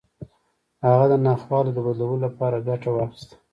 [0.87, 3.35] هغه د ناخوالو د بدلولو لپاره ګټه واخيسته.